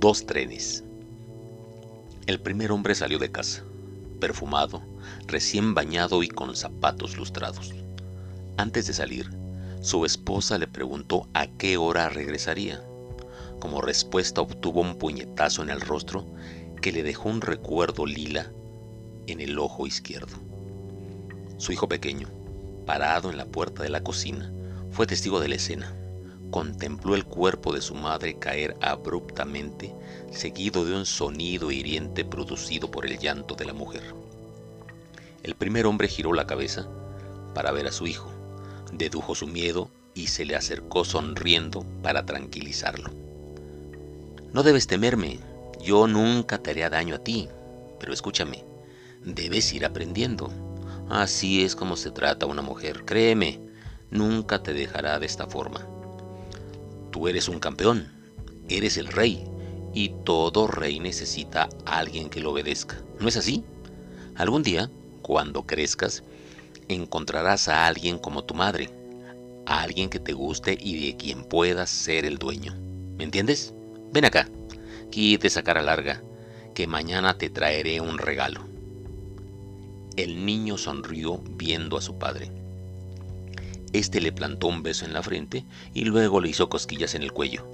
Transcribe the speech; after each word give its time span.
Dos 0.00 0.24
trenes. 0.24 0.82
El 2.26 2.40
primer 2.40 2.72
hombre 2.72 2.94
salió 2.94 3.18
de 3.18 3.30
casa, 3.30 3.62
perfumado, 4.18 4.80
recién 5.26 5.74
bañado 5.74 6.22
y 6.22 6.28
con 6.28 6.56
zapatos 6.56 7.18
lustrados. 7.18 7.74
Antes 8.56 8.86
de 8.86 8.94
salir, 8.94 9.30
su 9.82 10.06
esposa 10.06 10.56
le 10.56 10.66
preguntó 10.66 11.28
a 11.34 11.48
qué 11.48 11.76
hora 11.76 12.08
regresaría. 12.08 12.82
Como 13.58 13.82
respuesta 13.82 14.40
obtuvo 14.40 14.80
un 14.80 14.94
puñetazo 14.94 15.60
en 15.62 15.68
el 15.68 15.82
rostro 15.82 16.24
que 16.80 16.92
le 16.92 17.02
dejó 17.02 17.28
un 17.28 17.42
recuerdo 17.42 18.06
lila 18.06 18.50
en 19.26 19.42
el 19.42 19.58
ojo 19.58 19.86
izquierdo. 19.86 20.38
Su 21.58 21.72
hijo 21.72 21.90
pequeño, 21.90 22.30
parado 22.86 23.28
en 23.28 23.36
la 23.36 23.44
puerta 23.44 23.82
de 23.82 23.90
la 23.90 24.02
cocina, 24.02 24.50
fue 24.92 25.06
testigo 25.06 25.40
de 25.40 25.48
la 25.48 25.56
escena. 25.56 25.94
Contempló 26.50 27.14
el 27.14 27.24
cuerpo 27.24 27.72
de 27.72 27.80
su 27.80 27.94
madre 27.94 28.38
caer 28.38 28.76
abruptamente, 28.80 29.94
seguido 30.32 30.84
de 30.84 30.96
un 30.96 31.06
sonido 31.06 31.70
hiriente 31.70 32.24
producido 32.24 32.90
por 32.90 33.06
el 33.06 33.18
llanto 33.18 33.54
de 33.54 33.64
la 33.64 33.72
mujer. 33.72 34.14
El 35.44 35.54
primer 35.54 35.86
hombre 35.86 36.08
giró 36.08 36.32
la 36.32 36.46
cabeza 36.46 36.88
para 37.54 37.70
ver 37.70 37.86
a 37.86 37.92
su 37.92 38.06
hijo, 38.06 38.30
dedujo 38.92 39.34
su 39.34 39.46
miedo 39.46 39.90
y 40.14 40.26
se 40.26 40.44
le 40.44 40.56
acercó 40.56 41.04
sonriendo 41.04 41.84
para 42.02 42.26
tranquilizarlo. 42.26 43.10
No 44.52 44.64
debes 44.64 44.88
temerme, 44.88 45.38
yo 45.80 46.08
nunca 46.08 46.58
te 46.58 46.72
haré 46.72 46.88
daño 46.90 47.14
a 47.14 47.18
ti, 47.18 47.48
pero 48.00 48.12
escúchame, 48.12 48.64
debes 49.24 49.72
ir 49.72 49.84
aprendiendo. 49.84 50.50
Así 51.08 51.64
es 51.64 51.76
como 51.76 51.96
se 51.96 52.10
trata 52.10 52.46
una 52.46 52.62
mujer, 52.62 53.04
créeme, 53.04 53.60
nunca 54.10 54.62
te 54.62 54.74
dejará 54.74 55.18
de 55.20 55.26
esta 55.26 55.46
forma. 55.46 55.86
Tú 57.10 57.28
eres 57.28 57.48
un 57.48 57.58
campeón, 57.58 58.12
eres 58.68 58.96
el 58.96 59.08
rey, 59.08 59.44
y 59.92 60.10
todo 60.24 60.66
rey 60.66 61.00
necesita 61.00 61.68
a 61.84 61.98
alguien 61.98 62.30
que 62.30 62.40
lo 62.40 62.52
obedezca. 62.52 63.02
¿No 63.18 63.28
es 63.28 63.36
así? 63.36 63.64
Algún 64.36 64.62
día, 64.62 64.90
cuando 65.22 65.66
crezcas, 65.66 66.22
encontrarás 66.88 67.68
a 67.68 67.86
alguien 67.86 68.18
como 68.18 68.44
tu 68.44 68.54
madre, 68.54 68.90
a 69.66 69.82
alguien 69.82 70.08
que 70.08 70.20
te 70.20 70.32
guste 70.32 70.78
y 70.80 71.06
de 71.06 71.16
quien 71.16 71.44
puedas 71.44 71.90
ser 71.90 72.24
el 72.24 72.38
dueño. 72.38 72.74
¿Me 73.16 73.24
entiendes? 73.24 73.74
Ven 74.12 74.24
acá, 74.24 74.48
quite 75.10 75.46
esa 75.46 75.62
cara 75.62 75.82
larga, 75.82 76.22
que 76.74 76.86
mañana 76.86 77.36
te 77.36 77.50
traeré 77.50 78.00
un 78.00 78.18
regalo. 78.18 78.66
El 80.16 80.44
niño 80.44 80.78
sonrió 80.78 81.38
viendo 81.38 81.96
a 81.96 82.02
su 82.02 82.18
padre. 82.18 82.50
Este 83.92 84.20
le 84.20 84.32
plantó 84.32 84.68
un 84.68 84.82
beso 84.82 85.04
en 85.04 85.12
la 85.12 85.22
frente 85.22 85.64
y 85.94 86.04
luego 86.04 86.40
le 86.40 86.48
hizo 86.48 86.68
cosquillas 86.68 87.14
en 87.14 87.22
el 87.22 87.32
cuello, 87.32 87.66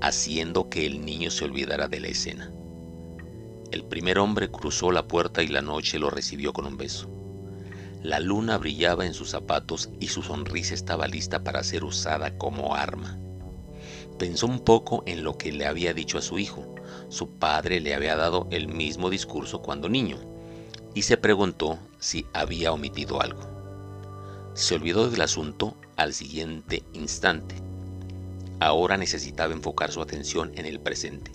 haciendo 0.00 0.70
que 0.70 0.86
el 0.86 1.04
niño 1.04 1.30
se 1.30 1.44
olvidara 1.44 1.86
de 1.86 2.00
la 2.00 2.08
escena. 2.08 2.50
El 3.70 3.84
primer 3.84 4.18
hombre 4.18 4.50
cruzó 4.50 4.90
la 4.90 5.06
puerta 5.06 5.42
y 5.42 5.48
la 5.48 5.60
noche 5.60 5.98
lo 5.98 6.08
recibió 6.08 6.52
con 6.52 6.66
un 6.66 6.76
beso. 6.76 7.10
La 8.02 8.18
luna 8.18 8.56
brillaba 8.56 9.04
en 9.04 9.12
sus 9.12 9.30
zapatos 9.30 9.90
y 10.00 10.08
su 10.08 10.22
sonrisa 10.22 10.72
estaba 10.72 11.06
lista 11.06 11.44
para 11.44 11.62
ser 11.62 11.84
usada 11.84 12.38
como 12.38 12.74
arma. 12.74 13.18
Pensó 14.18 14.46
un 14.46 14.60
poco 14.60 15.02
en 15.06 15.22
lo 15.22 15.36
que 15.36 15.52
le 15.52 15.66
había 15.66 15.92
dicho 15.92 16.16
a 16.16 16.22
su 16.22 16.38
hijo. 16.38 16.74
Su 17.10 17.28
padre 17.38 17.80
le 17.80 17.94
había 17.94 18.16
dado 18.16 18.48
el 18.50 18.68
mismo 18.68 19.10
discurso 19.10 19.60
cuando 19.60 19.88
niño 19.88 20.18
y 20.94 21.02
se 21.02 21.18
preguntó 21.18 21.78
si 21.98 22.26
había 22.32 22.72
omitido 22.72 23.20
algo. 23.20 23.59
Se 24.60 24.74
olvidó 24.74 25.08
del 25.08 25.22
asunto 25.22 25.74
al 25.96 26.12
siguiente 26.12 26.82
instante. 26.92 27.54
Ahora 28.60 28.98
necesitaba 28.98 29.54
enfocar 29.54 29.90
su 29.90 30.02
atención 30.02 30.52
en 30.54 30.66
el 30.66 30.80
presente. 30.80 31.32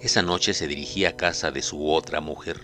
Esa 0.00 0.20
noche 0.20 0.52
se 0.52 0.66
dirigía 0.66 1.10
a 1.10 1.16
casa 1.16 1.52
de 1.52 1.62
su 1.62 1.88
otra 1.88 2.20
mujer, 2.20 2.60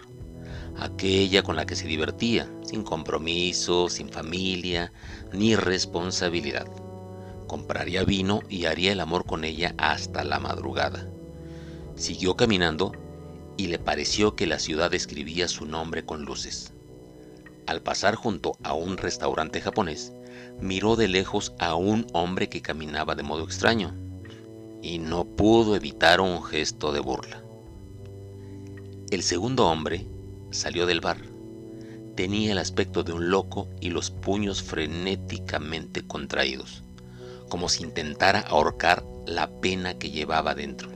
aquella 0.77 1.45
con 1.45 1.55
la 1.55 1.67
que 1.67 1.77
se 1.77 1.87
divertía, 1.87 2.51
sin 2.65 2.83
compromiso, 2.83 3.89
sin 3.89 4.09
familia, 4.09 4.93
ni 5.33 5.55
responsabilidad. 5.55 6.67
Compraría 7.47 8.03
vino 8.03 8.41
y 8.49 8.65
haría 8.65 8.91
el 8.91 8.99
amor 8.99 9.25
con 9.25 9.45
ella 9.45 9.73
hasta 9.79 10.25
la 10.25 10.41
madrugada. 10.41 11.09
Siguió 11.95 12.35
caminando 12.35 12.91
y 13.57 13.69
le 13.69 13.79
pareció 13.79 14.35
que 14.35 14.49
la 14.49 14.59
ciudad 14.59 14.93
escribía 14.95 15.47
su 15.47 15.65
nombre 15.65 16.05
con 16.05 16.25
luces. 16.25 16.73
Al 17.67 17.83
pasar 17.83 18.15
junto 18.15 18.57
a 18.63 18.75
un 18.75 18.97
restaurante 18.97 19.61
japonés, 19.61 20.13
miró 20.61 20.97
de 20.97 21.09
lejos 21.09 21.55
a 21.59 21.75
un 21.75 22.07
hombre 22.13 22.49
que 22.49 22.63
caminaba 22.63 23.15
de 23.15 23.23
modo 23.23 23.45
extraño 23.45 23.95
y 24.83 24.99
no 24.99 25.25
pudo 25.25 25.77
evitar 25.77 26.21
un 26.21 26.43
gesto 26.43 26.93
de 26.93 27.01
burla. 27.01 27.43
El 29.11 29.23
segundo 29.23 29.67
hombre 29.67 30.07
Salió 30.51 30.87
del 30.87 31.01
bar. 31.01 31.19
Tenía 32.15 32.53
el 32.53 32.59
aspecto 32.59 33.03
de 33.03 33.13
un 33.13 33.31
loco 33.31 33.69
y 33.81 33.91
los 33.91 34.11
puños 34.11 34.63
frenéticamente 34.63 36.07
contraídos, 36.07 36.83
como 37.49 37.69
si 37.69 37.83
intentara 37.83 38.41
ahorcar 38.41 39.05
la 39.27 39.51
pena 39.61 39.99
que 39.99 40.11
llevaba 40.11 40.55
dentro. 40.55 40.89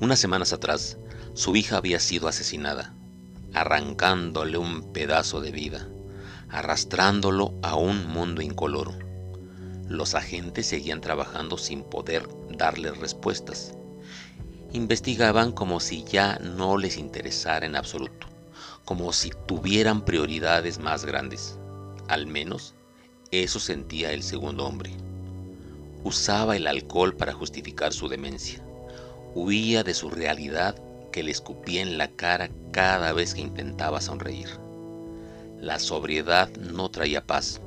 Unas 0.00 0.20
semanas 0.20 0.52
atrás, 0.52 0.98
su 1.32 1.56
hija 1.56 1.76
había 1.76 1.98
sido 1.98 2.28
asesinada, 2.28 2.94
arrancándole 3.54 4.58
un 4.58 4.92
pedazo 4.92 5.40
de 5.40 5.52
vida, 5.52 5.88
arrastrándolo 6.48 7.54
a 7.62 7.76
un 7.76 8.06
mundo 8.06 8.42
incoloro. 8.42 8.92
Los 9.88 10.14
agentes 10.14 10.66
seguían 10.66 11.00
trabajando 11.00 11.56
sin 11.56 11.82
poder 11.82 12.28
darle 12.50 12.90
respuestas 12.90 13.74
investigaban 14.74 15.52
como 15.52 15.78
si 15.78 16.02
ya 16.02 16.36
no 16.40 16.76
les 16.76 16.98
interesara 16.98 17.64
en 17.64 17.76
absoluto, 17.76 18.26
como 18.84 19.12
si 19.12 19.30
tuvieran 19.46 20.04
prioridades 20.04 20.80
más 20.80 21.04
grandes. 21.04 21.58
Al 22.08 22.26
menos 22.26 22.74
eso 23.30 23.60
sentía 23.60 24.12
el 24.12 24.24
segundo 24.24 24.66
hombre. 24.66 24.90
Usaba 26.02 26.56
el 26.56 26.66
alcohol 26.66 27.16
para 27.16 27.32
justificar 27.32 27.92
su 27.92 28.08
demencia. 28.08 28.64
Huía 29.36 29.84
de 29.84 29.94
su 29.94 30.10
realidad 30.10 30.74
que 31.14 31.22
le 31.22 31.30
escupía 31.30 31.80
en 31.80 31.96
la 31.96 32.08
cara 32.08 32.50
cada 32.72 33.12
vez 33.12 33.34
que 33.34 33.40
intentaba 33.40 34.00
sonreír. 34.00 34.48
La 35.60 35.78
sobriedad 35.78 36.50
no 36.56 36.90
traía 36.90 37.24
paz. 37.24 37.60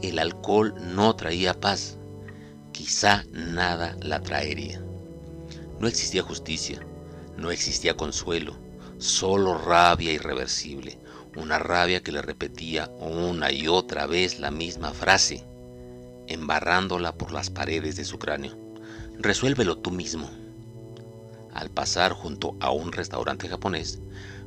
El 0.00 0.18
alcohol 0.18 0.74
no 0.94 1.14
traía 1.14 1.52
paz. 1.52 1.98
Quizá 2.72 3.24
nada 3.30 3.94
la 4.00 4.22
traería. 4.22 4.82
No 5.80 5.86
existía 5.86 6.22
justicia, 6.22 6.80
no 7.36 7.50
existía 7.50 7.94
consuelo, 7.94 8.56
solo 8.96 9.58
rabia 9.58 10.10
irreversible, 10.10 10.98
una 11.36 11.58
rabia 11.58 12.02
que 12.02 12.12
le 12.12 12.22
repetía 12.22 12.88
una 13.00 13.52
y 13.52 13.68
otra 13.68 14.06
vez 14.06 14.40
la 14.40 14.50
misma 14.50 14.92
frase, 14.92 15.44
embarrándola 16.26 17.18
por 17.18 17.32
las 17.32 17.50
paredes 17.50 17.96
de 17.96 18.06
su 18.06 18.18
cráneo. 18.18 18.56
Resuélvelo 19.18 19.76
tú 19.76 19.90
mismo. 19.90 20.30
Al 21.52 21.70
pasar 21.70 22.12
junto 22.12 22.56
a 22.60 22.70
un 22.70 22.92
restaurante 22.92 23.48
japonés, 23.48 24.00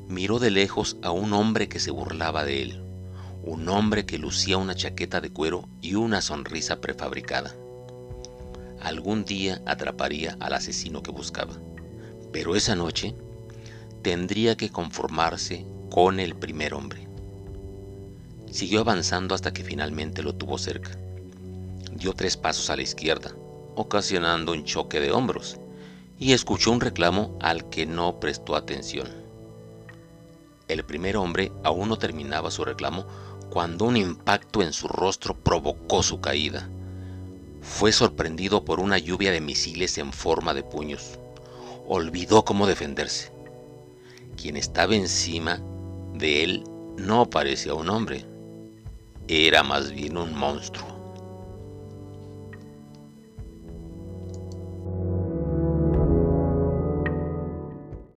miró 0.07 0.39
de 0.39 0.51
lejos 0.51 0.97
a 1.01 1.11
un 1.11 1.33
hombre 1.33 1.69
que 1.69 1.79
se 1.79 1.91
burlaba 1.91 2.45
de 2.45 2.61
él, 2.61 2.83
un 3.43 3.69
hombre 3.69 4.05
que 4.05 4.17
lucía 4.17 4.57
una 4.57 4.75
chaqueta 4.75 5.21
de 5.21 5.31
cuero 5.31 5.67
y 5.81 5.95
una 5.95 6.21
sonrisa 6.21 6.81
prefabricada 6.81 7.55
algún 8.85 9.25
día 9.25 9.61
atraparía 9.65 10.37
al 10.39 10.53
asesino 10.53 11.01
que 11.01 11.11
buscaba. 11.11 11.53
Pero 12.31 12.55
esa 12.55 12.75
noche 12.75 13.15
tendría 14.03 14.55
que 14.55 14.69
conformarse 14.69 15.65
con 15.89 16.19
el 16.19 16.35
primer 16.35 16.73
hombre. 16.75 17.07
Siguió 18.51 18.81
avanzando 18.81 19.33
hasta 19.33 19.53
que 19.53 19.63
finalmente 19.63 20.21
lo 20.21 20.35
tuvo 20.35 20.57
cerca. 20.57 20.91
Dio 21.93 22.13
tres 22.13 22.37
pasos 22.37 22.69
a 22.69 22.75
la 22.75 22.83
izquierda, 22.83 23.35
ocasionando 23.75 24.51
un 24.51 24.63
choque 24.65 24.99
de 24.99 25.11
hombros, 25.11 25.59
y 26.19 26.33
escuchó 26.33 26.71
un 26.71 26.81
reclamo 26.81 27.37
al 27.41 27.69
que 27.69 27.85
no 27.85 28.19
prestó 28.19 28.55
atención. 28.55 29.07
El 30.67 30.83
primer 30.83 31.17
hombre 31.17 31.51
aún 31.63 31.89
no 31.89 31.97
terminaba 31.97 32.51
su 32.51 32.65
reclamo 32.65 33.05
cuando 33.49 33.85
un 33.85 33.97
impacto 33.97 34.61
en 34.61 34.73
su 34.73 34.87
rostro 34.87 35.35
provocó 35.35 36.01
su 36.01 36.19
caída 36.21 36.69
fue 37.65 37.91
sorprendido 37.91 38.63
por 38.63 38.79
una 38.79 38.99
lluvia 38.99 39.31
de 39.31 39.41
misiles 39.41 39.97
en 39.97 40.13
forma 40.13 40.53
de 40.53 40.63
puños. 40.63 41.19
Olvidó 41.87 42.45
cómo 42.45 42.67
defenderse. 42.67 43.31
Quien 44.37 44.55
estaba 44.55 44.95
encima 44.95 45.59
de 46.13 46.43
él 46.43 46.63
no 46.97 47.29
parecía 47.29 47.73
un 47.73 47.89
hombre, 47.89 48.23
era 49.27 49.63
más 49.63 49.91
bien 49.91 50.15
un 50.15 50.37
monstruo. 50.37 50.94